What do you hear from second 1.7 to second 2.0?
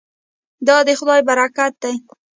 دی.